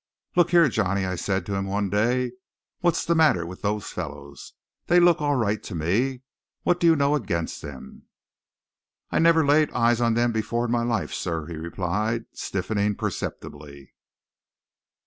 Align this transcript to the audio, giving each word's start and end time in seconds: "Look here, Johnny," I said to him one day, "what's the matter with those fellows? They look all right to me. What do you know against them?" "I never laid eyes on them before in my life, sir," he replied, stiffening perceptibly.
"Look 0.35 0.49
here, 0.49 0.67
Johnny," 0.67 1.05
I 1.05 1.13
said 1.15 1.45
to 1.45 1.53
him 1.53 1.67
one 1.67 1.87
day, 1.91 2.31
"what's 2.79 3.05
the 3.05 3.13
matter 3.13 3.45
with 3.45 3.61
those 3.61 3.85
fellows? 3.91 4.53
They 4.87 4.99
look 4.99 5.21
all 5.21 5.35
right 5.35 5.61
to 5.61 5.75
me. 5.75 6.23
What 6.63 6.79
do 6.79 6.87
you 6.87 6.95
know 6.95 7.13
against 7.13 7.61
them?" 7.61 8.07
"I 9.11 9.19
never 9.19 9.45
laid 9.45 9.69
eyes 9.73 10.01
on 10.01 10.15
them 10.15 10.31
before 10.31 10.65
in 10.65 10.71
my 10.71 10.81
life, 10.81 11.13
sir," 11.13 11.45
he 11.45 11.55
replied, 11.55 12.25
stiffening 12.33 12.95
perceptibly. 12.95 13.93